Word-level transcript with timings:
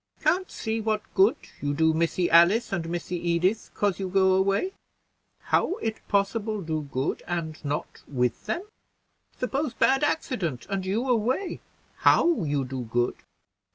"Can't 0.23 0.49
see 0.49 0.81
what 0.81 1.03
good 1.13 1.35
you 1.61 1.75
do 1.75 1.93
Missy 1.93 2.27
Alice 2.31 2.73
and 2.73 2.89
Missy 2.89 3.17
Edith 3.17 3.69
'cause 3.75 3.99
you 3.99 4.09
go 4.09 4.33
away. 4.33 4.73
How 5.41 5.75
it 5.75 5.99
possible 6.07 6.63
do 6.63 6.89
good, 6.91 7.21
and 7.27 7.63
not 7.63 8.01
with 8.07 8.47
them? 8.47 8.63
Suppose 9.37 9.75
bad 9.75 10.03
accident, 10.03 10.65
and 10.71 10.87
you 10.87 11.07
away, 11.07 11.61
how 11.97 12.41
you 12.43 12.65
do 12.65 12.81
good? 12.85 13.17